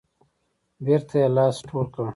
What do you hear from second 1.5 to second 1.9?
ټول